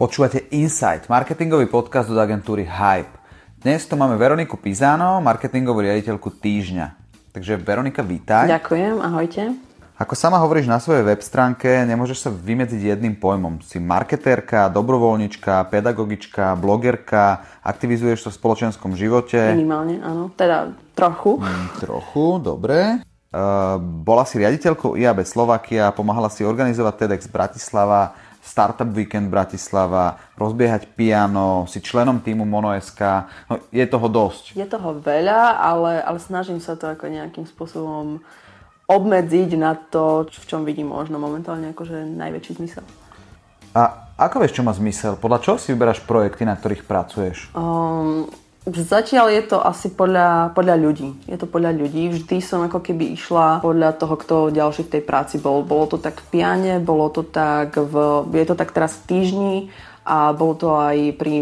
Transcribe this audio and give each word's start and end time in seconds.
Počúvate 0.00 0.48
Insight, 0.56 1.12
marketingový 1.12 1.68
podcast 1.68 2.08
od 2.08 2.16
agentúry 2.16 2.64
Hype. 2.64 3.20
Dnes 3.60 3.84
tu 3.84 4.00
máme 4.00 4.16
Veroniku 4.16 4.56
Pizano, 4.56 5.20
marketingovú 5.20 5.84
riaditeľku 5.84 6.40
Týždňa. 6.40 6.86
Takže 7.36 7.60
Veronika, 7.60 8.00
vítaj. 8.00 8.48
Ďakujem, 8.48 8.96
ahojte. 8.96 9.60
Ako 10.00 10.16
sama 10.16 10.40
hovoríš 10.40 10.72
na 10.72 10.80
svojej 10.80 11.04
web 11.04 11.20
stránke, 11.20 11.84
nemôžeš 11.84 12.16
sa 12.16 12.30
vymedziť 12.32 12.96
jedným 12.96 13.20
pojmom. 13.20 13.60
Si 13.60 13.76
marketérka, 13.76 14.72
dobrovoľnička, 14.72 15.68
pedagogička, 15.68 16.56
blogerka, 16.56 17.44
aktivizuješ 17.60 18.24
sa 18.24 18.30
v 18.32 18.40
spoločenskom 18.40 18.96
živote. 18.96 19.52
Minimálne, 19.52 20.00
áno. 20.00 20.32
Teda 20.32 20.72
trochu. 20.96 21.44
Mm, 21.44 21.76
trochu, 21.76 22.40
dobre. 22.40 23.04
Uh, 23.36 23.76
bola 23.78 24.24
si 24.24 24.40
riaditeľkou 24.40 24.96
IAB 24.96 25.28
Slovakia, 25.28 25.92
pomáhala 25.92 26.32
si 26.32 26.40
organizovať 26.40 27.04
TEDx 27.04 27.28
Bratislava, 27.28 28.16
Startup 28.40 28.88
Weekend 28.88 29.28
Bratislava, 29.28 30.16
rozbiehať 30.40 30.96
piano, 30.96 31.68
si 31.68 31.84
členom 31.84 32.24
týmu 32.24 32.48
Mono.sk. 32.48 33.00
No, 33.52 33.60
je 33.68 33.84
toho 33.84 34.08
dosť. 34.08 34.56
Je 34.56 34.64
toho 34.64 34.96
veľa, 34.96 35.60
ale, 35.60 36.00
ale 36.00 36.18
snažím 36.18 36.58
sa 36.58 36.74
to 36.74 36.88
ako 36.88 37.12
nejakým 37.12 37.44
spôsobom 37.44 38.24
obmedziť 38.90 39.50
na 39.54 39.78
to, 39.78 40.26
v 40.26 40.44
čom 40.50 40.66
vidím 40.66 40.90
možno 40.90 41.22
momentálne 41.22 41.70
akože 41.70 42.10
najväčší 42.16 42.58
zmysel. 42.58 42.82
A 43.70 44.10
ako 44.18 44.42
vieš, 44.42 44.58
čo 44.58 44.66
má 44.66 44.74
zmysel? 44.74 45.14
Podľa 45.14 45.38
čoho 45.46 45.56
si 45.62 45.70
vyberáš 45.70 46.02
projekty, 46.02 46.42
na 46.42 46.58
ktorých 46.58 46.82
pracuješ? 46.82 47.54
Um, 47.54 48.26
Zatiaľ 48.68 49.32
je 49.32 49.42
to 49.48 49.58
asi 49.64 49.88
podľa, 49.88 50.52
podľa 50.52 50.76
ľudí. 50.76 51.16
Je 51.24 51.40
to 51.40 51.48
podľa 51.48 51.72
ľudí. 51.80 52.12
Vždy 52.12 52.44
som 52.44 52.60
ako 52.60 52.84
keby 52.84 53.16
išla 53.16 53.64
podľa 53.64 53.96
toho, 53.96 54.14
kto 54.20 54.34
ďalší 54.52 54.84
v 54.84 54.92
tej 54.98 55.02
práci 55.08 55.40
bol. 55.40 55.64
Bolo 55.64 55.88
to 55.88 55.96
tak 55.96 56.20
v 56.20 56.38
piane, 56.38 56.76
bolo 56.76 57.08
to 57.08 57.24
tak 57.24 57.72
v, 57.72 57.94
je 58.36 58.46
to 58.46 58.54
tak 58.54 58.76
teraz 58.76 59.00
v 59.00 59.04
týždni 59.08 59.56
a 60.04 60.32
bolo 60.36 60.56
to 60.56 60.76
aj 60.76 61.16
pri 61.16 61.40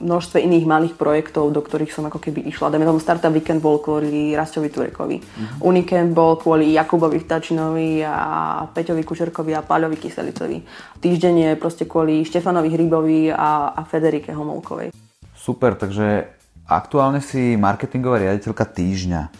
množstve 0.00 0.40
iných 0.44 0.64
malých 0.68 0.94
projektov, 0.96 1.52
do 1.52 1.60
ktorých 1.60 1.92
som 1.92 2.04
ako 2.08 2.20
keby 2.20 2.44
išla. 2.52 2.72
Dajme 2.72 2.88
tomu 2.88 3.00
Startup 3.00 3.32
Weekend 3.32 3.64
bol 3.64 3.80
kvôli 3.80 4.32
Rastovi 4.32 4.68
Turekovi. 4.68 5.20
Mm-hmm. 5.20 5.60
Unikend 5.64 6.12
bol 6.12 6.36
kvôli 6.36 6.72
Jakubovi 6.76 7.20
Vtačinovi 7.20 8.04
a 8.04 8.64
Peťovi 8.68 9.04
Kučerkovi 9.04 9.52
a 9.56 9.64
Páľovi 9.64 9.96
Kyselicovi. 9.96 10.56
Týždeň 11.00 11.34
je 11.36 11.50
proste 11.60 11.84
kvôli 11.84 12.24
Štefanovi 12.28 12.68
Hrybovi 12.72 13.32
a, 13.32 13.76
a 13.76 13.80
Federike 13.88 14.32
Homolkovej. 14.32 14.92
Super, 15.36 15.76
takže 15.76 16.37
Aktuálne 16.68 17.24
si 17.24 17.56
marketingová 17.56 18.20
riaditeľka 18.20 18.68
Týždňa, 18.68 19.32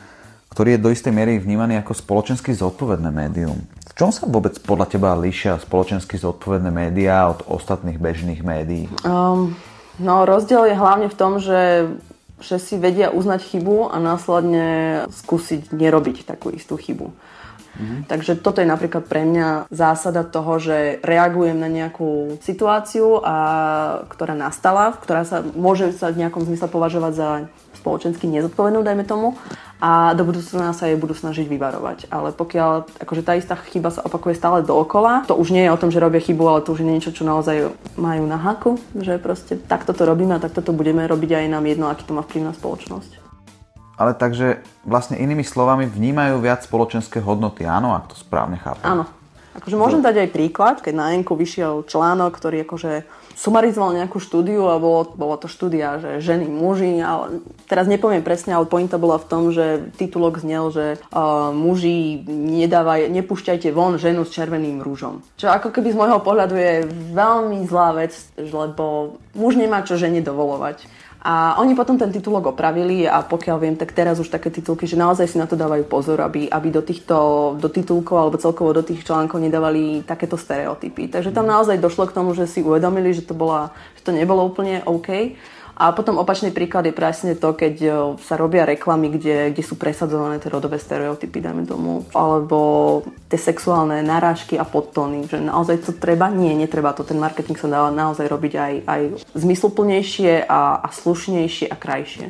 ktorý 0.49 0.75
je 0.75 0.81
do 0.81 0.89
istej 0.89 1.13
miery 1.13 1.37
vnímaný 1.37 1.77
ako 1.85 1.93
spoločensky 1.93 2.57
zodpovedné 2.57 3.13
médium. 3.13 3.69
V 3.85 3.93
čom 3.93 4.09
sa 4.09 4.25
vôbec 4.25 4.57
podľa 4.65 4.89
teba 4.89 5.13
líšia 5.13 5.61
spoločensky 5.61 6.17
zodpovedné 6.17 6.73
médiá 6.73 7.29
od 7.29 7.45
ostatných 7.45 8.01
bežných 8.01 8.41
médií? 8.41 8.89
Um, 9.05 9.53
no 10.01 10.25
rozdiel 10.25 10.73
je 10.73 10.81
hlavne 10.81 11.13
v 11.13 11.19
tom, 11.21 11.37
že 11.37 11.93
si 12.41 12.81
vedia 12.81 13.13
uznať 13.13 13.45
chybu 13.45 13.93
a 13.93 14.01
následne 14.01 14.67
skúsiť 15.13 15.69
nerobiť 15.69 16.25
takú 16.25 16.49
istú 16.49 16.81
chybu. 16.81 17.13
Mm-hmm. 17.79 18.01
Takže 18.11 18.33
toto 18.43 18.59
je 18.59 18.69
napríklad 18.69 19.07
pre 19.07 19.23
mňa 19.23 19.71
zásada 19.71 20.27
toho, 20.27 20.59
že 20.59 20.99
reagujem 21.07 21.55
na 21.55 21.71
nejakú 21.71 22.43
situáciu, 22.43 23.23
a, 23.23 23.37
ktorá 24.11 24.35
nastala, 24.35 24.99
ktorá 24.99 25.23
sa 25.23 25.41
môže 25.41 25.95
sa 25.95 26.11
v 26.11 26.27
nejakom 26.27 26.43
zmysle 26.43 26.67
považovať 26.67 27.13
za 27.15 27.29
spoločensky 27.79 28.27
nezodpovednú, 28.27 28.83
dajme 28.83 29.07
tomu, 29.07 29.39
a 29.79 30.11
do 30.19 30.27
budúcna 30.27 30.75
sa 30.75 30.91
jej 30.91 30.99
budú 30.99 31.15
snažiť 31.15 31.47
vyvarovať. 31.47 32.11
Ale 32.11 32.35
pokiaľ 32.35 32.99
akože 32.99 33.23
tá 33.23 33.39
istá 33.39 33.55
chyba 33.55 33.95
sa 33.95 34.03
opakuje 34.03 34.35
stále 34.35 34.67
dookola, 34.67 35.23
to 35.31 35.39
už 35.39 35.55
nie 35.55 35.63
je 35.63 35.71
o 35.71 35.79
tom, 35.79 35.95
že 35.95 36.03
robia 36.03 36.19
chybu, 36.19 36.43
ale 36.43 36.65
to 36.67 36.75
už 36.75 36.83
je 36.83 36.91
niečo, 36.91 37.15
čo 37.15 37.23
naozaj 37.23 37.71
majú 37.95 38.27
na 38.27 38.43
haku, 38.43 38.83
že 38.99 39.23
proste 39.23 39.55
takto 39.55 39.95
to 39.95 40.03
robíme 40.03 40.35
a 40.35 40.43
takto 40.43 40.67
to 40.67 40.75
budeme 40.75 41.07
robiť 41.07 41.39
aj 41.39 41.47
nám 41.47 41.65
jedno, 41.71 41.87
aký 41.87 42.03
to 42.03 42.13
má 42.19 42.27
vplyv 42.27 42.51
na 42.51 42.55
spoločnosť 42.59 43.18
ale 43.99 44.15
takže 44.15 44.63
vlastne 44.87 45.19
inými 45.19 45.43
slovami 45.43 45.91
vnímajú 45.91 46.39
viac 46.39 46.63
spoločenské 46.63 47.19
hodnoty, 47.19 47.67
áno, 47.67 47.93
ak 47.99 48.15
to 48.15 48.17
správne 48.17 48.57
chápem. 48.57 48.87
Áno. 48.87 49.05
Akože 49.59 49.75
môžem 49.75 49.99
dať 49.99 50.23
aj 50.23 50.29
príklad, 50.31 50.77
keď 50.79 50.95
na 50.95 51.07
Enku 51.19 51.35
vyšiel 51.35 51.83
článok, 51.83 52.31
ktorý 52.31 52.63
akože 52.63 53.03
sumarizoval 53.35 53.95
nejakú 53.95 54.23
štúdiu 54.23 54.67
a 54.71 54.83
bolo, 54.83 55.15
bolo 55.15 55.35
to 55.35 55.47
štúdia, 55.47 56.03
že 56.03 56.23
ženy, 56.23 56.47
muži, 56.47 56.99
ale 56.99 57.43
teraz 57.71 57.87
nepoviem 57.87 58.23
presne, 58.23 58.55
ale 58.55 58.67
pointa 58.71 58.99
bola 58.99 59.19
v 59.19 59.29
tom, 59.31 59.43
že 59.55 59.95
titulok 59.95 60.43
znel, 60.43 60.75
že 60.75 60.99
uh, 60.99 61.55
muži 61.55 62.23
nedávaj, 62.27 63.11
nepúšťajte 63.11 63.71
von 63.75 63.99
ženu 63.99 64.27
s 64.27 64.35
červeným 64.35 64.83
rúžom. 64.83 65.23
Čo 65.39 65.55
ako 65.55 65.71
keby 65.75 65.95
z 65.95 65.99
môjho 65.99 66.19
pohľadu 66.23 66.55
je 66.55 66.75
veľmi 67.15 67.63
zlá 67.67 67.95
vec, 67.95 68.15
lebo 68.39 69.19
muž 69.39 69.55
nemá 69.55 69.87
čo 69.87 69.95
žene 69.95 70.19
dovolovať. 70.19 70.87
A 71.19 71.59
oni 71.59 71.75
potom 71.75 71.99
ten 71.99 72.15
titulok 72.15 72.55
opravili 72.55 73.03
a 73.03 73.27
pokiaľ 73.27 73.57
viem, 73.59 73.75
tak 73.75 73.91
teraz 73.91 74.23
už 74.23 74.31
také 74.31 74.55
titulky, 74.55 74.87
že 74.87 74.95
naozaj 74.95 75.27
si 75.27 75.37
na 75.37 75.51
to 75.51 75.59
dávajú 75.59 75.83
pozor, 75.91 76.23
aby, 76.23 76.47
aby 76.47 76.69
do 76.71 76.79
týchto 76.79 77.17
do 77.59 77.67
titulkov 77.67 78.15
alebo 78.15 78.39
celkovo 78.39 78.71
do 78.71 78.87
tých 78.87 79.03
článkov 79.03 79.43
nedávali 79.43 80.07
takéto 80.07 80.39
stereotypy. 80.39 81.11
Takže 81.11 81.35
tam 81.35 81.51
naozaj 81.51 81.83
došlo 81.83 82.07
k 82.07 82.15
tomu, 82.15 82.39
že 82.39 82.47
si 82.47 82.63
uvedomili, 82.63 83.11
že 83.11 83.27
to, 83.27 83.35
bola, 83.35 83.75
že 83.99 84.07
to 84.07 84.15
nebolo 84.15 84.47
úplne 84.47 84.87
OK. 84.87 85.35
A 85.79 85.95
potom 85.95 86.19
opačný 86.19 86.51
príklad 86.51 86.91
je 86.91 86.95
presne 86.97 87.39
to, 87.39 87.55
keď 87.55 87.75
e, 87.79 87.91
sa 88.19 88.35
robia 88.35 88.67
reklamy, 88.67 89.15
kde, 89.15 89.55
kde 89.55 89.63
sú 89.63 89.79
presadzované 89.79 90.43
tie 90.43 90.51
rodové 90.51 90.75
stereotypy, 90.75 91.39
dajme 91.39 91.71
tomu, 91.71 92.03
alebo 92.19 92.59
tie 93.31 93.39
sexuálne 93.39 94.03
narážky 94.03 94.59
a 94.59 94.67
podtóny, 94.67 95.31
že 95.31 95.39
naozaj 95.39 95.87
to 95.87 95.95
treba? 95.95 96.35
Nie, 96.35 96.59
netreba 96.59 96.91
to. 96.99 97.07
Ten 97.07 97.23
marketing 97.23 97.55
sa 97.55 97.71
dá 97.71 97.81
naozaj 97.95 98.27
robiť 98.27 98.53
aj, 98.59 98.75
aj 98.91 99.03
zmysluplnejšie 99.39 100.51
a, 100.51 100.83
a 100.83 100.89
slušnejšie 100.91 101.71
a 101.71 101.77
krajšie. 101.79 102.27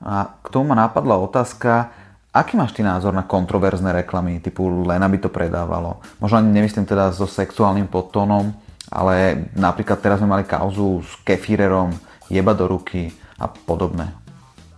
A 0.00 0.32
k 0.40 0.46
tomu 0.48 0.72
ma 0.72 0.88
napadla 0.88 1.20
otázka, 1.20 1.92
Aký 2.30 2.54
máš 2.54 2.78
ty 2.78 2.86
názor 2.86 3.10
na 3.10 3.26
kontroverzné 3.26 3.90
reklamy, 3.90 4.38
typu 4.38 4.62
len 4.86 5.02
aby 5.02 5.18
to 5.18 5.26
predávalo? 5.26 5.98
Možno 6.22 6.38
ani 6.38 6.54
nemyslím 6.54 6.86
teda 6.86 7.10
so 7.10 7.26
sexuálnym 7.26 7.90
podtónom, 7.90 8.54
ale 8.86 9.50
napríklad 9.58 9.98
teraz 9.98 10.22
sme 10.22 10.38
mali 10.38 10.46
kauzu 10.46 11.02
s 11.02 11.10
kefírerom, 11.26 11.90
jeba 12.30 12.54
do 12.54 12.70
ruky 12.70 13.10
a 13.36 13.50
podobné? 13.50 14.14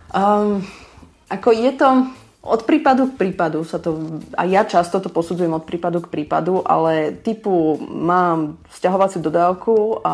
Um, 0.09 0.65
ako 1.29 1.49
je 1.53 1.71
to 1.77 1.89
od 2.43 2.67
prípadu 2.67 3.07
k 3.07 3.15
prípadu 3.15 3.63
sa 3.63 3.79
to, 3.79 4.19
a 4.35 4.43
ja 4.43 4.67
často 4.67 4.99
to 4.99 5.07
posudzujem 5.07 5.55
od 5.55 5.63
prípadu 5.63 6.03
k 6.03 6.11
prípadu, 6.11 6.59
ale 6.59 7.15
typu 7.23 7.79
mám 7.87 8.59
vzťahovaciu 8.67 9.23
dodávku 9.23 10.03
a 10.03 10.13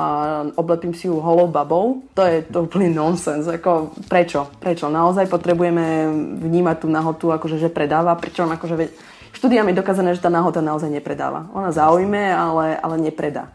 oblepím 0.53 0.93
si 0.93 1.09
ju 1.09 1.17
holou 1.17 1.49
babou, 1.49 2.05
to 2.13 2.21
je 2.21 2.45
to 2.45 2.69
úplný 2.69 2.93
nonsens. 2.93 3.49
Ako, 3.49 3.97
prečo? 4.05 4.45
Prečo? 4.61 4.93
Naozaj 4.93 5.25
potrebujeme 5.25 6.05
vnímať 6.37 6.85
tú 6.85 6.87
nahotu, 6.93 7.33
akože, 7.33 7.57
že 7.57 7.73
predáva, 7.73 8.13
pričom 8.13 8.45
akože 8.53 8.93
štúdiami 9.33 9.73
je 9.73 9.81
dokázané, 9.81 10.13
že 10.13 10.21
tá 10.21 10.29
nahota 10.29 10.61
naozaj 10.61 10.93
nepredáva. 10.93 11.49
Ona 11.57 11.73
zaujme, 11.73 12.29
ale, 12.29 12.77
ale 12.77 12.95
nepredá. 13.01 13.49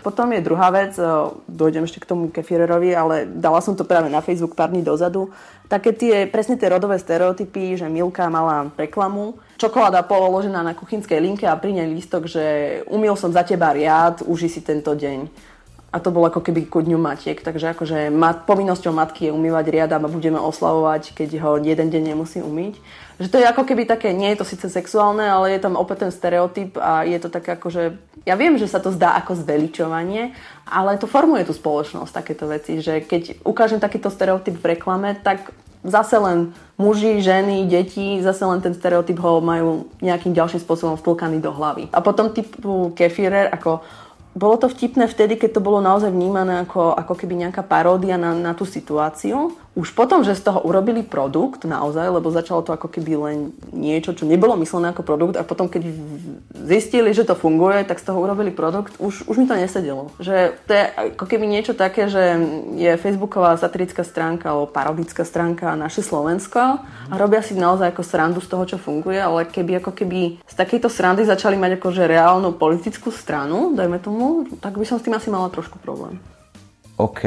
Potom 0.00 0.32
je 0.32 0.40
druhá 0.40 0.72
vec, 0.72 0.96
e, 0.96 1.04
dojdem 1.48 1.84
ešte 1.84 2.00
k 2.00 2.08
tomu 2.08 2.32
kefirerovi, 2.32 2.90
ale 2.96 3.28
dala 3.28 3.60
som 3.60 3.76
to 3.76 3.84
práve 3.84 4.08
na 4.08 4.24
Facebook 4.24 4.56
pár 4.56 4.72
dní 4.72 4.80
dozadu. 4.80 5.28
Také 5.70 5.94
tie, 5.94 6.26
presne 6.26 6.58
tie 6.58 6.66
rodové 6.66 6.98
stereotypy, 6.98 7.78
že 7.78 7.86
Milka 7.86 8.26
mala 8.26 8.74
reklamu, 8.74 9.38
čokoláda 9.60 10.02
položená 10.02 10.64
na 10.64 10.74
kuchynskej 10.74 11.20
linke 11.22 11.46
a 11.46 11.54
pri 11.54 11.76
nej 11.76 11.86
lístok, 11.86 12.26
že 12.26 12.44
umil 12.90 13.14
som 13.14 13.30
za 13.30 13.46
teba 13.46 13.70
riad, 13.70 14.24
uži 14.26 14.48
si 14.50 14.64
tento 14.64 14.96
deň 14.96 15.49
a 15.90 15.98
to 15.98 16.14
bolo 16.14 16.30
ako 16.30 16.38
keby 16.46 16.70
ku 16.70 16.78
dňu 16.86 16.94
matiek, 17.02 17.34
takže 17.42 17.74
akože 17.74 18.14
mat, 18.14 18.46
povinnosťou 18.46 18.94
matky 18.94 19.26
je 19.26 19.34
umývať 19.34 19.74
riad 19.74 19.90
a 19.90 19.98
budeme 19.98 20.38
oslavovať, 20.38 21.18
keď 21.18 21.42
ho 21.42 21.58
jeden 21.58 21.90
deň 21.90 22.14
nemusí 22.14 22.38
umyť. 22.38 22.78
Že 23.18 23.28
to 23.28 23.36
je 23.42 23.50
ako 23.50 23.62
keby 23.66 23.84
také, 23.90 24.14
nie 24.14 24.30
je 24.32 24.38
to 24.38 24.46
síce 24.46 24.70
sexuálne, 24.70 25.26
ale 25.26 25.50
je 25.52 25.60
tam 25.60 25.74
opäť 25.74 26.06
ten 26.06 26.12
stereotyp 26.14 26.78
a 26.78 27.02
je 27.02 27.18
to 27.18 27.28
také 27.28 27.58
akože, 27.58 27.98
ja 28.22 28.38
viem, 28.38 28.54
že 28.54 28.70
sa 28.70 28.78
to 28.78 28.94
zdá 28.94 29.18
ako 29.18 29.34
zveličovanie, 29.42 30.30
ale 30.64 30.94
to 30.94 31.10
formuje 31.10 31.42
tú 31.42 31.52
spoločnosť, 31.52 32.14
takéto 32.14 32.46
veci, 32.46 32.78
že 32.78 33.02
keď 33.02 33.42
ukážem 33.42 33.82
takýto 33.82 34.14
stereotyp 34.14 34.62
v 34.62 34.78
reklame, 34.78 35.18
tak 35.18 35.50
zase 35.82 36.16
len 36.22 36.54
muži, 36.78 37.18
ženy, 37.18 37.66
deti, 37.66 38.22
zase 38.22 38.46
len 38.46 38.62
ten 38.62 38.72
stereotyp 38.76 39.18
ho 39.20 39.40
majú 39.42 39.90
nejakým 40.04 40.32
ďalším 40.36 40.60
spôsobom 40.62 40.96
vtlkaný 41.00 41.40
do 41.42 41.50
hlavy. 41.52 41.88
A 41.92 42.04
potom 42.04 42.32
typu 42.32 42.92
kefirer, 42.96 43.48
ako 43.52 43.80
bolo 44.30 44.54
to 44.62 44.70
vtipné 44.70 45.10
vtedy, 45.10 45.34
keď 45.34 45.58
to 45.58 45.64
bolo 45.64 45.82
naozaj 45.82 46.14
vnímané 46.14 46.62
ako, 46.62 46.94
ako 46.94 47.14
keby 47.18 47.34
nejaká 47.46 47.66
paródia 47.66 48.14
na, 48.14 48.30
na 48.30 48.54
tú 48.54 48.62
situáciu. 48.62 49.58
Už 49.80 49.96
potom, 49.96 50.20
že 50.20 50.36
z 50.36 50.44
toho 50.44 50.60
urobili 50.60 51.00
produkt 51.00 51.64
naozaj, 51.64 52.12
lebo 52.12 52.28
začalo 52.28 52.60
to 52.60 52.76
ako 52.76 52.92
keby 52.92 53.16
len 53.16 53.36
niečo, 53.72 54.12
čo 54.12 54.28
nebolo 54.28 54.52
myslené 54.60 54.92
ako 54.92 55.00
produkt 55.00 55.40
a 55.40 55.46
potom 55.46 55.72
keď 55.72 55.88
zistili, 56.68 57.16
že 57.16 57.24
to 57.24 57.32
funguje, 57.32 57.88
tak 57.88 57.96
z 57.96 58.12
toho 58.12 58.20
urobili 58.20 58.52
produkt, 58.52 59.00
už, 59.00 59.24
už 59.24 59.40
mi 59.40 59.48
to 59.48 59.56
nesedelo. 59.56 60.12
Že 60.20 60.52
to 60.68 60.72
je 60.76 60.84
ako 61.16 61.24
keby 61.24 61.48
niečo 61.48 61.72
také, 61.72 62.12
že 62.12 62.36
je 62.76 62.92
facebooková 63.00 63.56
satirická 63.56 64.04
stránka 64.04 64.52
alebo 64.52 64.68
parodická 64.68 65.24
stránka 65.24 65.72
naše 65.72 66.04
Slovensko 66.04 66.84
a 67.08 67.14
robia 67.16 67.40
si 67.40 67.56
naozaj 67.56 67.96
ako 67.96 68.04
srandu 68.04 68.44
z 68.44 68.52
toho, 68.52 68.64
čo 68.68 68.76
funguje, 68.76 69.16
ale 69.16 69.48
keby 69.48 69.80
ako 69.80 69.96
keby 69.96 70.44
z 70.44 70.54
takejto 70.60 70.92
srandy 70.92 71.24
začali 71.24 71.56
mať 71.56 71.80
akože 71.80 72.04
reálnu 72.04 72.52
politickú 72.52 73.08
stranu, 73.08 73.72
dajme 73.72 73.96
tomu, 73.96 74.44
tak 74.60 74.76
by 74.76 74.84
som 74.84 75.00
s 75.00 75.08
tým 75.08 75.16
asi 75.16 75.32
mala 75.32 75.48
trošku 75.48 75.80
problém. 75.80 76.20
OK. 77.00 77.24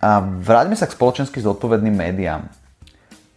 A 0.00 0.20
vráťme 0.20 0.76
sa 0.76 0.84
k 0.84 0.96
spoločensky 0.96 1.40
zodpovedným 1.40 1.96
médiám. 1.96 2.44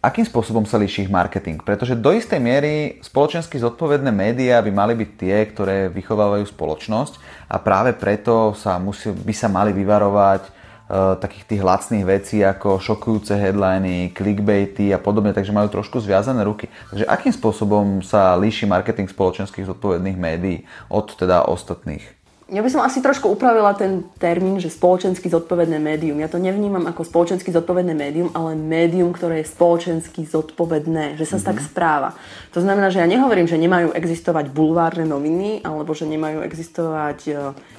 Akým 0.00 0.24
spôsobom 0.24 0.64
sa 0.64 0.80
líši 0.80 1.04
ich 1.04 1.12
marketing? 1.12 1.60
Pretože 1.60 1.92
do 1.92 2.08
istej 2.08 2.40
miery 2.40 2.96
spoločensky 3.04 3.60
zodpovedné 3.60 4.08
médiá 4.08 4.56
by 4.64 4.72
mali 4.72 4.96
byť 4.96 5.10
tie, 5.12 5.36
ktoré 5.52 5.92
vychovávajú 5.92 6.48
spoločnosť 6.48 7.20
a 7.52 7.60
práve 7.60 7.92
preto 7.92 8.56
sa 8.56 8.80
musí, 8.80 9.12
by 9.12 9.34
sa 9.36 9.52
mali 9.52 9.76
vyvarovať 9.76 10.48
uh, 10.48 11.20
takých 11.20 11.44
tých 11.52 11.60
lacných 11.60 12.04
vecí 12.08 12.40
ako 12.40 12.80
šokujúce 12.80 13.36
headliny, 13.36 14.16
clickbaity 14.16 14.88
a 14.96 14.96
podobne, 14.96 15.36
takže 15.36 15.52
majú 15.52 15.68
trošku 15.68 16.00
zviazané 16.00 16.48
ruky. 16.48 16.72
Takže 16.88 17.04
akým 17.04 17.32
spôsobom 17.36 18.00
sa 18.00 18.32
líši 18.40 18.64
marketing 18.64 19.04
spoločenských 19.04 19.68
zodpovedných 19.68 20.16
médií 20.16 20.64
od 20.88 21.12
teda 21.12 21.44
ostatných? 21.44 22.19
Ja 22.50 22.66
by 22.66 22.70
som 22.70 22.82
asi 22.82 22.98
trošku 22.98 23.30
upravila 23.30 23.70
ten 23.78 24.02
termín, 24.18 24.58
že 24.58 24.74
spoločensky 24.74 25.30
zodpovedné 25.30 25.78
médium. 25.78 26.18
Ja 26.18 26.26
to 26.26 26.42
nevnímam 26.42 26.82
ako 26.82 27.06
spoločensky 27.06 27.54
zodpovedné 27.54 27.94
médium, 27.94 28.34
ale 28.34 28.58
médium, 28.58 29.14
ktoré 29.14 29.46
je 29.46 29.54
spoločensky 29.54 30.26
zodpovedné, 30.26 31.14
že 31.14 31.30
sa 31.30 31.38
mm-hmm. 31.38 31.46
tak 31.46 31.58
správa. 31.62 32.10
To 32.50 32.58
znamená, 32.58 32.90
že 32.90 32.98
ja 32.98 33.06
nehovorím, 33.06 33.46
že 33.46 33.54
nemajú 33.54 33.94
existovať 33.94 34.50
bulvárne 34.50 35.06
noviny, 35.06 35.62
alebo 35.62 35.94
že 35.94 36.10
nemajú 36.10 36.42
existovať 36.42 37.18
e, 37.30 37.32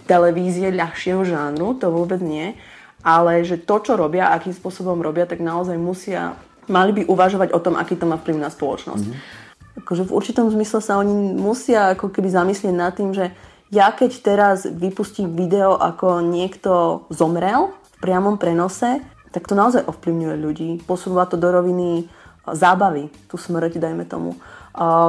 televízie 0.07 0.71
ľahšieho 0.71 1.19
žánru, 1.27 1.75
to 1.75 1.91
vôbec 1.91 2.23
nie. 2.23 2.55
Ale 3.03 3.43
že 3.43 3.59
to, 3.59 3.75
čo 3.83 3.99
robia, 3.99 4.31
akým 4.31 4.55
spôsobom 4.55 5.03
robia, 5.03 5.27
tak 5.27 5.43
naozaj 5.43 5.75
musia, 5.75 6.39
mali 6.71 6.95
by 6.95 7.11
uvažovať 7.11 7.51
o 7.51 7.59
tom, 7.59 7.75
aký 7.75 7.99
to 7.99 8.07
má 8.07 8.15
vplyv 8.15 8.39
na 8.39 8.47
spoločnosť. 8.47 9.03
Mm-hmm. 9.03 9.83
Akože 9.83 10.07
v 10.07 10.15
určitom 10.15 10.47
zmysle 10.47 10.79
sa 10.79 10.95
oni 10.95 11.35
musia 11.35 11.91
ako 11.91 12.07
keby 12.07 12.31
zamyslieť 12.31 12.71
nad 12.71 12.95
tým, 12.95 13.11
že 13.11 13.35
ja 13.71 13.87
keď 13.95 14.11
teraz 14.19 14.57
vypustím 14.67 15.31
video, 15.31 15.79
ako 15.79 16.19
niekto 16.19 17.03
zomrel 17.07 17.71
v 17.71 17.95
priamom 18.03 18.35
prenose, 18.35 18.99
tak 19.31 19.47
to 19.47 19.55
naozaj 19.55 19.87
ovplyvňuje 19.87 20.35
ľudí. 20.35 20.69
Posúva 20.83 21.23
to 21.23 21.39
do 21.39 21.47
roviny 21.47 22.11
zábavy, 22.43 23.07
tú 23.31 23.39
smrť, 23.39 23.79
dajme 23.79 24.03
tomu. 24.03 24.35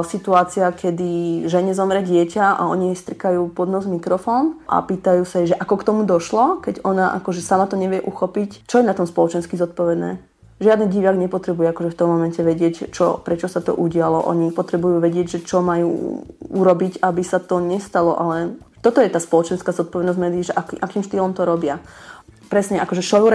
situácia, 0.03 0.71
kedy 0.75 1.43
žene 1.47 1.71
zomre 1.71 2.03
dieťa 2.03 2.59
a 2.59 2.67
oni 2.67 2.91
jej 2.91 2.99
strikajú 2.99 3.51
pod 3.55 3.71
nos 3.71 3.87
mikrofón 3.87 4.59
a 4.67 4.83
pýtajú 4.83 5.23
sa 5.23 5.39
jej, 5.39 5.55
že 5.55 5.59
ako 5.59 5.75
k 5.79 5.87
tomu 5.87 6.01
došlo, 6.03 6.59
keď 6.59 6.83
ona 6.83 7.15
akože 7.19 7.39
sama 7.39 7.67
to 7.67 7.79
nevie 7.79 8.03
uchopiť. 8.03 8.67
Čo 8.67 8.83
je 8.83 8.87
na 8.87 8.95
tom 8.95 9.07
spoločensky 9.07 9.55
zodpovedné? 9.55 10.32
Žiadny 10.61 10.85
divák 10.93 11.17
nepotrebuje 11.17 11.67
akože 11.73 11.89
v 11.91 11.97
tom 11.97 12.07
momente 12.13 12.39
vedieť, 12.39 12.93
čo, 12.93 13.19
prečo 13.19 13.49
sa 13.49 13.59
to 13.59 13.73
udialo. 13.73 14.21
Oni 14.29 14.53
potrebujú 14.53 15.01
vedieť, 15.01 15.37
že 15.37 15.39
čo 15.43 15.65
majú 15.65 16.21
urobiť, 16.39 17.01
aby 17.01 17.23
sa 17.25 17.41
to 17.41 17.57
nestalo, 17.57 18.13
ale 18.13 18.57
toto 18.85 19.01
je 19.01 19.09
tá 19.09 19.17
spoločenská 19.17 19.73
zodpovednosť 19.73 20.19
médií, 20.21 20.43
že 20.45 20.53
ak, 20.53 20.77
akým 20.77 21.03
štýlom 21.03 21.33
to 21.33 21.43
robia. 21.47 21.81
Presne, 22.53 22.77
akože 22.85 23.01
show, 23.01 23.25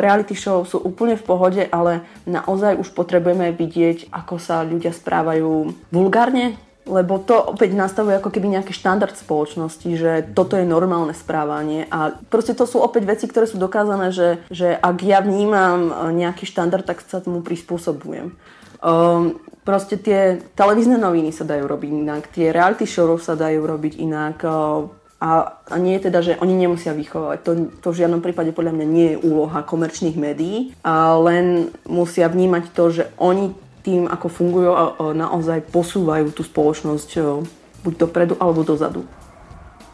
reality 0.00 0.32
show 0.32 0.64
sú 0.64 0.80
úplne 0.80 1.20
v 1.20 1.26
pohode, 1.28 1.62
ale 1.68 2.08
naozaj 2.24 2.80
už 2.80 2.96
potrebujeme 2.96 3.52
vidieť, 3.52 4.08
ako 4.08 4.40
sa 4.40 4.64
ľudia 4.64 4.96
správajú 4.96 5.76
vulgárne, 5.92 6.56
lebo 6.82 7.22
to 7.22 7.38
opäť 7.38 7.78
nastavuje 7.78 8.18
ako 8.18 8.30
keby 8.34 8.58
nejaký 8.58 8.74
štandard 8.74 9.14
spoločnosti, 9.14 9.86
že 9.94 10.26
toto 10.34 10.58
je 10.58 10.66
normálne 10.66 11.14
správanie 11.14 11.86
a 11.88 12.14
proste 12.26 12.58
to 12.58 12.66
sú 12.66 12.82
opäť 12.82 13.06
veci, 13.06 13.24
ktoré 13.30 13.46
sú 13.46 13.58
dokázané, 13.58 14.10
že, 14.10 14.42
že 14.50 14.74
ak 14.74 14.98
ja 15.06 15.22
vnímam 15.22 15.94
nejaký 16.10 16.42
štandard, 16.42 16.82
tak 16.82 17.06
sa 17.06 17.22
tomu 17.22 17.40
prispôsobujem. 17.46 18.34
Um, 18.82 19.38
proste 19.62 19.94
tie 19.94 20.42
televízne 20.58 20.98
noviny 20.98 21.30
sa 21.30 21.46
dajú 21.46 21.70
robiť 21.70 21.90
inak, 21.94 22.22
tie 22.34 22.50
reality 22.50 22.82
show 22.82 23.14
sa 23.14 23.38
dajú 23.38 23.62
robiť 23.62 24.02
inak 24.02 24.42
uh, 24.42 24.90
a, 25.22 25.62
a 25.70 25.76
nie 25.78 25.94
je 25.94 26.10
teda, 26.10 26.18
že 26.18 26.34
oni 26.42 26.66
nemusia 26.66 26.90
vychovať. 26.90 27.38
To, 27.46 27.50
to 27.78 27.88
v 27.94 27.98
žiadnom 28.02 28.18
prípade 28.18 28.50
podľa 28.50 28.74
mňa 28.74 28.86
nie 28.90 29.08
je 29.14 29.20
úloha 29.22 29.62
komerčných 29.62 30.18
médií, 30.18 30.74
a 30.82 31.14
len 31.14 31.70
musia 31.86 32.26
vnímať 32.26 32.74
to, 32.74 32.84
že 32.90 33.04
oni 33.22 33.54
tým, 33.82 34.06
ako 34.06 34.26
fungujú 34.30 34.70
a 34.72 34.84
naozaj 35.12 35.66
posúvajú 35.68 36.30
tú 36.30 36.46
spoločnosť 36.46 37.10
buď 37.82 37.94
dopredu 37.98 38.34
alebo 38.38 38.62
dozadu. 38.62 39.02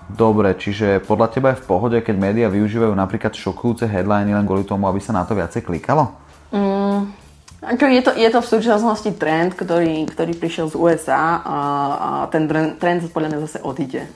Dobre, 0.09 0.57
čiže 0.57 1.05
podľa 1.05 1.29
teba 1.29 1.49
je 1.53 1.61
v 1.61 1.69
pohode, 1.69 1.97
keď 2.01 2.17
médiá 2.17 2.49
využívajú 2.49 2.97
napríklad 2.97 3.37
šokujúce 3.37 3.85
headliny 3.85 4.33
len 4.33 4.49
kvôli 4.49 4.65
tomu, 4.65 4.89
aby 4.89 5.01
sa 5.05 5.13
na 5.13 5.29
to 5.29 5.37
viacej 5.37 5.61
klikalo? 5.69 6.17
Mm, 6.49 7.13
ako 7.61 7.85
je, 7.93 8.01
to, 8.01 8.13
je 8.17 8.29
to 8.33 8.41
v 8.41 8.51
súčasnosti 8.57 9.11
trend, 9.21 9.53
ktorý, 9.53 10.09
ktorý 10.09 10.33
prišiel 10.33 10.73
z 10.73 10.81
USA 10.81 11.45
a, 11.45 11.59
a 12.01 12.09
ten 12.33 12.49
trend 12.81 13.05
podľa 13.13 13.37
mňa 13.37 13.41
zase 13.45 13.59
odíde 13.61 14.09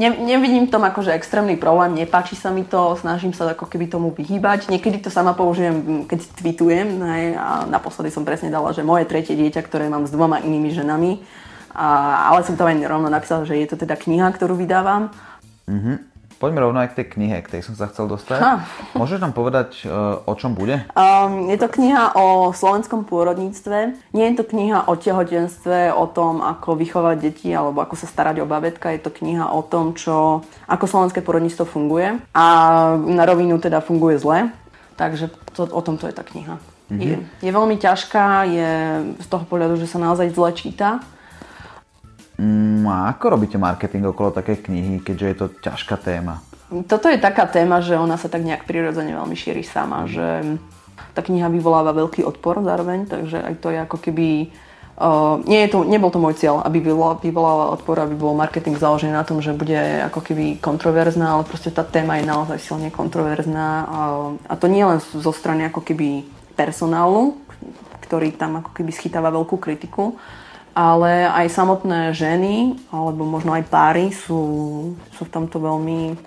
ne, 0.00 0.08
nevidím 0.12 0.68
tom 0.68 0.84
akože 0.84 1.12
extrémny 1.12 1.56
problém, 1.56 1.96
nepáči 1.96 2.36
sa 2.36 2.52
mi 2.52 2.64
to, 2.64 2.96
snažím 3.00 3.32
sa 3.32 3.48
ako 3.52 3.68
keby 3.68 3.88
tomu 3.88 4.12
vyhýbať. 4.12 4.68
Niekedy 4.72 5.04
to 5.04 5.10
sama 5.12 5.32
použijem, 5.32 6.04
keď 6.08 6.20
tweetujem, 6.40 6.88
ne, 7.00 7.36
a 7.36 7.64
naposledy 7.68 8.12
som 8.12 8.24
presne 8.24 8.48
dala, 8.48 8.72
že 8.72 8.86
moje 8.86 9.04
tretie 9.08 9.36
dieťa, 9.36 9.60
ktoré 9.64 9.88
mám 9.92 10.08
s 10.08 10.14
dvoma 10.14 10.40
inými 10.40 10.72
ženami, 10.72 11.20
a, 11.76 11.88
ale 12.32 12.40
som 12.44 12.56
tam 12.56 12.72
aj 12.72 12.88
rovno 12.88 13.12
napísala, 13.12 13.44
že 13.44 13.60
je 13.60 13.68
to 13.68 13.76
teda 13.76 14.00
kniha, 14.00 14.32
ktorú 14.32 14.56
vydávam. 14.56 15.12
Mm-hmm. 15.68 16.15
Poďme 16.36 16.68
rovno 16.68 16.84
aj 16.84 16.92
k 16.92 16.96
tej 17.00 17.06
knihe, 17.16 17.40
k 17.40 17.48
tej 17.48 17.64
som 17.64 17.72
sa 17.72 17.88
chcel 17.88 18.12
dostať. 18.12 18.38
Ha. 18.44 18.52
Môžeš 18.92 19.24
nám 19.24 19.32
povedať, 19.32 19.84
e, 19.84 19.90
o 20.20 20.34
čom 20.36 20.52
bude? 20.52 20.84
Um, 20.92 21.48
je 21.48 21.56
to 21.56 21.72
kniha 21.72 22.12
o 22.12 22.52
slovenskom 22.52 23.08
pôrodníctve. 23.08 23.96
Nie 24.12 24.24
je 24.32 24.36
to 24.36 24.44
kniha 24.44 24.84
o 24.84 24.92
tehotenstve, 25.00 25.96
o 25.96 26.04
tom, 26.04 26.44
ako 26.44 26.76
vychovať 26.76 27.16
deti 27.16 27.48
alebo 27.56 27.80
ako 27.80 27.96
sa 27.96 28.04
starať 28.04 28.44
o 28.44 28.46
babetka. 28.46 28.92
Je 28.92 29.00
to 29.00 29.08
kniha 29.08 29.48
o 29.48 29.64
tom, 29.64 29.96
čo, 29.96 30.44
ako 30.68 30.84
slovenské 30.84 31.24
pôrodníctvo 31.24 31.64
funguje. 31.64 32.20
A 32.36 32.44
na 33.00 33.24
rovinu 33.24 33.56
teda 33.56 33.80
funguje 33.80 34.20
zle. 34.20 34.52
Takže 35.00 35.32
to, 35.56 35.64
o 35.72 35.80
tomto 35.80 36.04
je 36.04 36.14
tá 36.16 36.20
kniha. 36.20 36.60
Mm-hmm. 36.92 37.00
Je, 37.00 37.16
je 37.48 37.50
veľmi 37.50 37.80
ťažká, 37.80 38.44
je 38.46 38.70
z 39.24 39.26
toho 39.26 39.48
pohľadu, 39.48 39.80
že 39.80 39.88
sa 39.88 39.96
naozaj 39.96 40.36
zle 40.36 40.52
číta 40.52 41.00
a 42.86 43.16
ako 43.16 43.24
robíte 43.32 43.56
marketing 43.56 44.12
okolo 44.12 44.28
také 44.28 44.60
knihy, 44.60 45.00
keďže 45.00 45.26
je 45.26 45.36
to 45.36 45.46
ťažká 45.64 45.96
téma? 45.96 46.44
Toto 46.84 47.08
je 47.08 47.16
taká 47.16 47.46
téma, 47.46 47.80
že 47.80 47.96
ona 47.96 48.18
sa 48.18 48.28
tak 48.28 48.44
nejak 48.44 48.66
prirodzene 48.68 49.14
veľmi 49.14 49.36
šíri 49.38 49.62
sama, 49.62 50.04
že 50.04 50.58
tá 51.16 51.24
kniha 51.24 51.48
vyvoláva 51.48 51.96
veľký 51.96 52.26
odpor 52.28 52.60
zároveň, 52.60 53.08
takže 53.08 53.40
aj 53.40 53.54
to 53.62 53.68
je 53.72 53.78
ako 53.80 53.98
keby... 54.02 54.28
Uh, 54.96 55.44
nie 55.44 55.60
je 55.68 55.76
to, 55.76 55.84
nebol 55.84 56.08
to 56.08 56.16
môj 56.16 56.40
cieľ, 56.40 56.64
aby 56.64 56.80
vyvolala 56.80 57.68
odpor, 57.76 58.00
aby 58.00 58.16
bol 58.16 58.32
marketing 58.32 58.80
založený 58.80 59.12
na 59.12 59.28
tom, 59.28 59.44
že 59.44 59.52
bude 59.52 59.76
ako 60.08 60.24
keby 60.24 60.56
kontroverzná, 60.56 61.36
ale 61.36 61.44
proste 61.44 61.68
tá 61.68 61.84
téma 61.84 62.16
je 62.16 62.24
naozaj 62.24 62.56
silne 62.56 62.88
kontroverzná 62.88 63.68
a, 63.84 64.00
a 64.48 64.54
to 64.56 64.72
nie 64.72 64.80
len 64.80 64.96
zo 65.04 65.36
strany 65.36 65.68
ako 65.68 65.84
keby 65.84 66.24
personálu, 66.56 67.36
ktorý 68.08 68.32
tam 68.40 68.64
ako 68.64 68.72
keby 68.72 68.88
schytáva 68.88 69.28
veľkú 69.28 69.60
kritiku, 69.60 70.16
ale 70.76 71.24
aj 71.24 71.56
samotné 71.56 72.12
ženy, 72.12 72.76
alebo 72.92 73.24
možno 73.24 73.56
aj 73.56 73.64
páry 73.72 74.12
sú, 74.12 74.92
sú 75.16 75.22
v 75.24 75.32
tomto 75.32 75.56
veľmi 75.56 76.20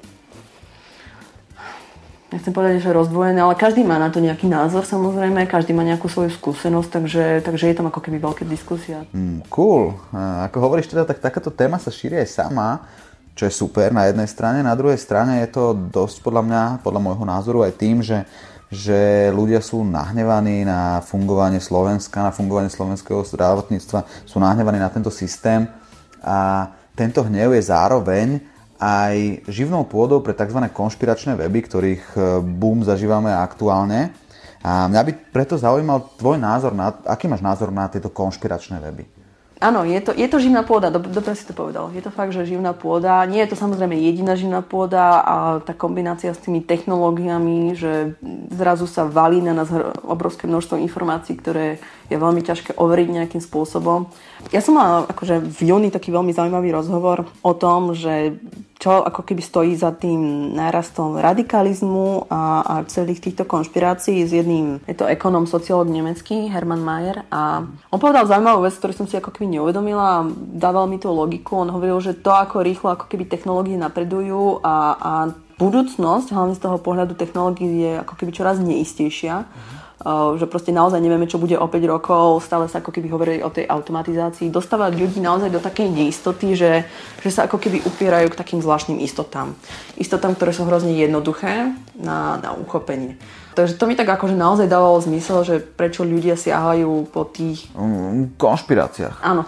nechcem 2.30 2.54
povedať, 2.54 2.86
že 2.86 2.94
rozdvojené, 2.94 3.42
ale 3.42 3.58
každý 3.58 3.82
má 3.82 3.98
na 3.98 4.14
to 4.14 4.22
nejaký 4.22 4.46
názor 4.46 4.86
samozrejme, 4.86 5.50
každý 5.50 5.74
má 5.74 5.82
nejakú 5.82 6.06
svoju 6.06 6.30
skúsenosť, 6.30 6.90
takže, 6.90 7.26
takže 7.42 7.66
je 7.70 7.78
tam 7.78 7.90
ako 7.90 8.06
keby 8.06 8.22
veľké 8.22 8.46
diskusia. 8.46 9.02
Mm, 9.14 9.50
cool. 9.50 9.98
Ako 10.14 10.62
hovoríš 10.62 10.94
teda, 10.94 11.10
tak 11.10 11.22
takáto 11.22 11.50
téma 11.50 11.82
sa 11.82 11.90
šíri 11.90 12.22
aj 12.22 12.30
sama, 12.30 12.86
čo 13.34 13.50
je 13.50 13.54
super 13.54 13.90
na 13.90 14.06
jednej 14.10 14.30
strane, 14.30 14.62
na 14.62 14.78
druhej 14.78 15.02
strane 15.02 15.42
je 15.42 15.50
to 15.50 15.74
dosť 15.74 16.22
podľa 16.22 16.44
mňa, 16.46 16.64
podľa 16.86 17.02
môjho 17.02 17.26
názoru 17.26 17.66
aj 17.66 17.74
tým, 17.82 18.06
že 18.06 18.30
že 18.70 19.30
ľudia 19.34 19.66
sú 19.66 19.82
nahnevaní 19.82 20.62
na 20.62 21.02
fungovanie 21.02 21.58
Slovenska, 21.58 22.22
na 22.22 22.30
fungovanie 22.30 22.70
slovenského 22.70 23.26
zdravotníctva, 23.26 24.30
sú 24.30 24.38
nahnevaní 24.38 24.78
na 24.78 24.94
tento 24.94 25.10
systém 25.10 25.66
a 26.22 26.70
tento 26.94 27.26
hnev 27.26 27.58
je 27.58 27.64
zároveň 27.66 28.28
aj 28.80 29.44
živnou 29.50 29.84
pôdou 29.84 30.24
pre 30.24 30.32
tzv. 30.32 30.62
konšpiračné 30.72 31.36
weby, 31.36 31.68
ktorých 31.68 32.04
e, 32.16 32.20
boom 32.40 32.88
zažívame 32.88 33.28
aktuálne. 33.28 34.16
A 34.64 34.88
mňa 34.88 35.02
by 35.04 35.12
preto 35.36 35.60
zaujímal 35.60 36.16
tvoj 36.16 36.40
názor, 36.40 36.72
na, 36.72 36.96
aký 37.08 37.28
máš 37.28 37.44
názor 37.44 37.76
na 37.76 37.92
tieto 37.92 38.08
konšpiračné 38.08 38.80
weby? 38.80 39.19
Áno, 39.60 39.84
je 39.84 40.00
to, 40.00 40.16
je 40.16 40.24
to 40.32 40.40
živná 40.40 40.64
pôda, 40.64 40.88
dobre, 40.88 41.36
si 41.36 41.44
to 41.44 41.52
povedal. 41.52 41.92
Je 41.92 42.00
to 42.00 42.08
fakt, 42.16 42.32
že 42.32 42.48
živná 42.48 42.72
pôda. 42.72 43.28
Nie 43.28 43.44
je 43.44 43.52
to 43.52 43.58
samozrejme 43.60 43.92
jediná 43.92 44.40
živná 44.40 44.64
pôda 44.64 45.20
a 45.20 45.36
tá 45.60 45.76
kombinácia 45.76 46.32
s 46.32 46.40
tými 46.40 46.64
technológiami, 46.64 47.76
že 47.76 48.16
zrazu 48.56 48.88
sa 48.88 49.04
valí 49.04 49.44
na 49.44 49.52
nás 49.52 49.68
obrovské 50.08 50.48
množstvo 50.48 50.80
informácií, 50.80 51.36
ktoré 51.36 51.84
je 52.10 52.18
veľmi 52.18 52.42
ťažké 52.42 52.76
overiť 52.76 53.08
nejakým 53.14 53.42
spôsobom. 53.42 54.10
Ja 54.50 54.66
som 54.66 54.76
mala 54.76 55.06
akože 55.06 55.40
v 55.40 55.60
júni 55.70 55.90
taký 55.94 56.10
veľmi 56.10 56.34
zaujímavý 56.34 56.74
rozhovor 56.74 57.30
o 57.46 57.54
tom, 57.54 57.94
že 57.94 58.36
čo 58.80 59.04
ako 59.04 59.28
keby 59.28 59.44
stojí 59.44 59.76
za 59.76 59.92
tým 59.92 60.56
nárastom 60.56 61.20
radikalizmu 61.20 62.32
a, 62.32 62.64
a 62.64 62.74
celých 62.88 63.20
týchto 63.20 63.44
konšpirácií 63.44 64.24
s 64.24 64.32
jedným, 64.32 64.80
je 64.88 64.96
to 64.96 65.04
ekonom, 65.04 65.44
sociológ 65.44 65.92
nemecký, 65.92 66.48
Hermann 66.48 66.80
Mayer 66.80 67.28
a 67.28 67.68
on 67.92 68.00
povedal 68.00 68.24
zaujímavú 68.24 68.64
vec, 68.64 68.80
ktorú 68.80 69.04
som 69.04 69.08
si 69.12 69.20
ako 69.20 69.36
keby 69.36 69.60
neuvedomila 69.60 70.24
a 70.24 70.28
dával 70.56 70.88
mi 70.88 70.96
tú 70.96 71.12
logiku. 71.12 71.60
On 71.60 71.68
hovoril, 71.68 72.00
že 72.00 72.16
to, 72.16 72.32
ako 72.32 72.64
rýchlo 72.64 72.96
ako 72.96 73.12
keby 73.12 73.28
technológie 73.28 73.76
napredujú 73.76 74.64
a, 74.64 74.76
a 74.96 75.12
budúcnosť, 75.60 76.32
hlavne 76.32 76.56
z 76.56 76.64
toho 76.64 76.80
pohľadu 76.80 77.20
technológií, 77.20 77.84
je 77.84 77.92
ako 78.00 78.16
keby 78.16 78.32
čoraz 78.32 78.64
neistejšia. 78.64 79.44
Mm-hmm 79.44 79.79
že 80.40 80.48
proste 80.48 80.72
naozaj 80.72 81.04
nevieme, 81.04 81.28
čo 81.28 81.36
bude 81.36 81.60
o 81.60 81.68
5 81.68 81.76
rokov, 81.84 82.48
stále 82.48 82.72
sa 82.72 82.80
ako 82.80 82.96
keby 82.96 83.08
hovorili 83.12 83.40
o 83.44 83.52
tej 83.52 83.68
automatizácii, 83.68 84.48
dostávať 84.48 84.96
ľudí 84.96 85.20
naozaj 85.20 85.52
do 85.52 85.60
takej 85.60 85.92
neistoty, 85.92 86.56
že, 86.56 86.88
že 87.20 87.30
sa 87.30 87.52
ako 87.52 87.60
keby 87.60 87.84
upierajú 87.84 88.32
k 88.32 88.40
takým 88.40 88.64
zvláštnym 88.64 89.04
istotám. 89.04 89.60
Istotám, 90.00 90.40
ktoré 90.40 90.56
sú 90.56 90.64
hrozne 90.64 90.96
jednoduché 90.96 91.76
na, 92.00 92.40
na 92.40 92.56
uchopenie. 92.56 93.20
Takže 93.60 93.76
to 93.76 93.92
mi 93.92 94.00
tak 94.00 94.08
akože 94.08 94.40
naozaj 94.40 94.72
dávalo 94.72 95.04
zmysel, 95.04 95.44
že 95.44 95.60
prečo 95.60 96.08
ľudia 96.08 96.40
siahajú 96.40 97.12
po 97.12 97.28
tých... 97.28 97.68
Mm, 97.76 98.40
konšpiráciách. 98.40 99.20
Áno. 99.20 99.44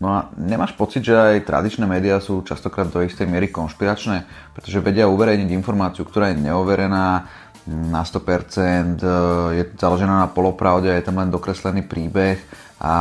No 0.00 0.08
a 0.08 0.32
nemáš 0.40 0.72
pocit, 0.72 1.04
že 1.04 1.12
aj 1.12 1.44
tradičné 1.44 1.84
médiá 1.84 2.16
sú 2.24 2.40
častokrát 2.40 2.88
do 2.88 3.04
istej 3.04 3.28
miery 3.28 3.52
konšpiračné, 3.52 4.24
pretože 4.56 4.80
vedia 4.80 5.04
uverejniť 5.04 5.52
informáciu, 5.52 6.08
ktorá 6.08 6.32
je 6.32 6.40
neoverená, 6.40 7.28
na 7.66 8.04
100%, 8.04 9.02
e, 9.02 9.08
je 9.56 9.64
založená 9.76 10.24
na 10.24 10.28
polopravde, 10.32 10.88
je 10.88 11.04
tam 11.04 11.20
len 11.20 11.28
dokreslený 11.28 11.84
príbeh 11.84 12.40
a 12.80 12.94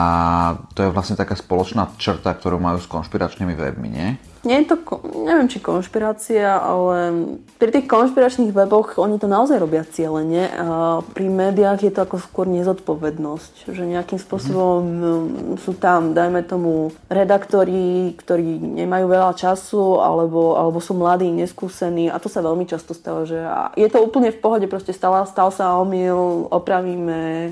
to 0.75 0.83
je 0.83 0.91
vlastne 0.91 1.15
taká 1.15 1.39
spoločná 1.39 1.87
črta, 1.95 2.35
ktorú 2.35 2.59
majú 2.59 2.83
s 2.83 2.91
konšpiračnými 2.91 3.55
webmi, 3.55 3.87
nie? 3.87 4.09
Nie 4.39 4.63
je 4.63 4.71
to, 4.71 5.03
neviem 5.27 5.51
či 5.51 5.59
konšpirácia, 5.59 6.63
ale 6.63 7.27
pri 7.59 7.75
tých 7.75 7.91
konšpiračných 7.91 8.55
weboch 8.55 8.95
oni 8.95 9.19
to 9.19 9.27
naozaj 9.27 9.59
robia 9.59 9.83
cieľene. 9.83 10.47
A 10.55 10.65
pri 11.03 11.27
médiách 11.27 11.83
je 11.83 11.91
to 11.91 12.07
ako 12.07 12.23
skôr 12.23 12.47
nezodpovednosť, 12.47 13.67
že 13.67 13.83
nejakým 13.83 14.15
spôsobom 14.15 14.79
mm. 14.79 15.59
sú 15.59 15.75
tam, 15.75 16.15
dajme 16.15 16.47
tomu, 16.47 16.95
redaktori, 17.11 18.15
ktorí 18.15 18.79
nemajú 18.79 19.11
veľa 19.11 19.35
času 19.35 19.99
alebo, 19.99 20.55
alebo 20.55 20.79
sú 20.79 20.95
mladí, 20.95 21.27
neskúsení 21.35 22.07
a 22.07 22.15
to 22.15 22.31
sa 22.31 22.39
veľmi 22.39 22.63
často 22.63 22.95
stáva, 22.95 23.27
že 23.27 23.43
je 23.75 23.87
to 23.91 23.99
úplne 23.99 24.31
v 24.31 24.39
pohode, 24.39 24.67
proste 24.71 24.95
stal, 24.95 25.19
stal 25.27 25.51
sa 25.51 25.75
omyl, 25.83 26.47
opravíme, 26.47 27.51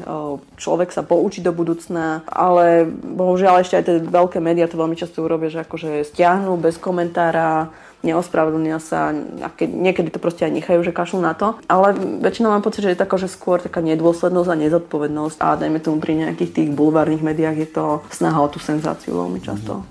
človek 0.55 0.95
sa 0.95 1.03
poučí 1.03 1.43
do 1.43 1.51
budúcna, 1.51 2.16
ale 2.25 2.89
bohužiaľ 2.89 3.61
ešte 3.61 3.75
aj 3.77 3.83
tie 3.85 3.95
veľké 4.01 4.41
médiá 4.41 4.65
to 4.65 4.79
veľmi 4.79 4.97
často 4.97 5.21
urobia, 5.21 5.53
že 5.53 5.61
akože 5.61 6.07
stiahnu 6.07 6.57
bez 6.57 6.81
komentára, 6.81 7.69
neospravedlnia 8.05 8.77
sa 8.77 9.09
a 9.11 9.47
niekedy 9.59 10.13
to 10.13 10.21
proste 10.21 10.45
aj 10.45 10.53
nechajú, 10.53 10.85
že 10.85 10.93
kašľú 10.93 11.19
na 11.19 11.33
to. 11.33 11.57
Ale 11.65 11.97
väčšinou 12.21 12.53
mám 12.53 12.61
pocit, 12.61 12.85
že 12.85 12.93
je 12.93 12.99
to 12.99 13.09
že 13.17 13.33
skôr 13.33 13.57
taká 13.57 13.81
nedôslednosť 13.81 14.49
a 14.53 14.61
nezodpovednosť 14.61 15.37
a 15.41 15.57
dajme 15.57 15.81
tomu 15.81 15.97
pri 15.97 16.13
nejakých 16.27 16.53
tých 16.53 16.69
bulvárnych 16.69 17.25
médiách 17.25 17.57
je 17.57 17.69
to 17.73 17.85
snaha 18.13 18.37
o 18.37 18.47
tú 18.47 18.61
senzáciu 18.61 19.17
veľmi 19.17 19.41
často. 19.41 19.81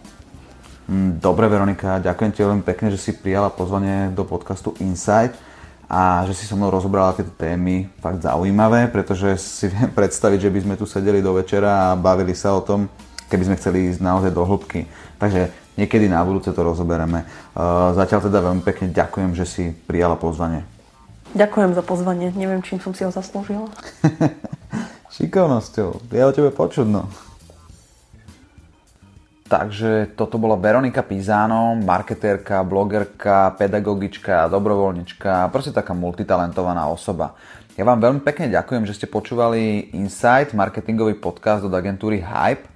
Mm, 0.86 1.18
dobre 1.18 1.50
Veronika, 1.50 1.98
ďakujem 1.98 2.30
ti 2.30 2.40
veľmi 2.46 2.62
pekne, 2.62 2.94
že 2.94 3.02
si 3.02 3.10
prijala 3.18 3.50
pozvanie 3.50 4.14
do 4.14 4.22
podcastu 4.22 4.78
Insight 4.78 5.34
a 5.86 6.26
že 6.26 6.34
si 6.34 6.44
so 6.46 6.58
mnou 6.58 6.70
rozobrala 6.70 7.14
tieto 7.14 7.30
témy 7.34 7.86
fakt 8.02 8.22
zaujímavé, 8.22 8.90
pretože 8.90 9.38
si 9.38 9.70
viem 9.70 9.90
predstaviť, 9.98 10.46
že 10.46 10.52
by 10.52 10.58
sme 10.62 10.74
tu 10.74 10.84
sedeli 10.86 11.22
do 11.22 11.34
večera 11.34 11.90
a 11.92 11.98
bavili 11.98 12.34
sa 12.34 12.54
o 12.54 12.62
tom, 12.62 12.90
keby 13.30 13.42
sme 13.46 13.58
chceli 13.58 13.90
ísť 13.90 14.02
naozaj 14.02 14.30
do 14.34 14.42
hĺbky. 14.42 14.86
Takže 15.16 15.66
Niekedy 15.76 16.08
na 16.08 16.24
budúce 16.24 16.48
to 16.56 16.64
rozoberieme. 16.64 17.28
Uh, 17.52 17.92
zatiaľ 17.92 18.32
teda 18.32 18.40
veľmi 18.40 18.62
pekne 18.64 18.96
ďakujem, 18.96 19.36
že 19.36 19.44
si 19.44 19.64
prijala 19.84 20.16
pozvanie. 20.16 20.64
Ďakujem 21.36 21.76
za 21.76 21.84
pozvanie. 21.84 22.32
Neviem, 22.32 22.64
čím 22.64 22.80
som 22.80 22.96
si 22.96 23.04
ho 23.04 23.12
zaslúžila. 23.12 23.68
Šikovnosťou. 25.14 26.16
Ja 26.16 26.32
o 26.32 26.32
tebe 26.32 26.48
počudno. 26.48 27.12
Takže 29.46 30.18
toto 30.18 30.42
bola 30.42 30.58
Veronika 30.58 31.06
Pizano, 31.06 31.78
marketérka, 31.78 32.66
blogerka, 32.66 33.54
pedagogička, 33.54 34.50
dobrovoľnička, 34.50 35.54
proste 35.54 35.70
taká 35.70 35.94
multitalentovaná 35.94 36.90
osoba. 36.90 37.38
Ja 37.78 37.86
vám 37.86 38.02
veľmi 38.02 38.26
pekne 38.26 38.50
ďakujem, 38.50 38.82
že 38.90 38.98
ste 38.98 39.06
počúvali 39.06 39.94
Insight, 39.94 40.50
marketingový 40.50 41.14
podcast 41.22 41.62
od 41.62 41.70
agentúry 41.70 42.18
Hype. 42.18 42.66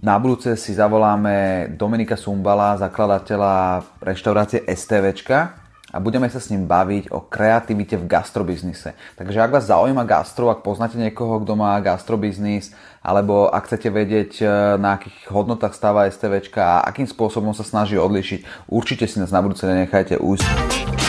Na 0.00 0.16
budúce 0.16 0.56
si 0.56 0.72
zavoláme 0.72 1.68
Dominika 1.76 2.16
Sumbala, 2.16 2.80
zakladateľa 2.80 3.84
reštaurácie 4.00 4.64
STVčka 4.64 5.65
a 5.96 5.98
budeme 5.98 6.28
sa 6.28 6.36
s 6.36 6.52
ním 6.52 6.68
baviť 6.68 7.08
o 7.08 7.24
kreativite 7.24 7.96
v 7.96 8.04
gastrobiznise. 8.04 8.92
Takže 9.16 9.40
ak 9.40 9.54
vás 9.56 9.64
zaujíma 9.72 10.04
gastro, 10.04 10.52
ak 10.52 10.60
poznáte 10.60 11.00
niekoho, 11.00 11.40
kto 11.40 11.56
má 11.56 11.72
gastrobiznis, 11.80 12.76
alebo 13.00 13.48
ak 13.48 13.64
chcete 13.64 13.88
vedieť, 13.88 14.30
e, 14.44 14.46
na 14.76 15.00
akých 15.00 15.32
hodnotách 15.32 15.72
stáva 15.72 16.04
STVčka 16.04 16.60
a 16.60 16.84
akým 16.84 17.08
spôsobom 17.08 17.56
sa 17.56 17.64
snaží 17.64 17.96
odlišiť, 17.96 18.68
určite 18.68 19.08
si 19.08 19.16
nás 19.16 19.32
na 19.32 19.40
budúce 19.40 19.64
nenechajte 19.64 20.20
újsť. 20.20 21.05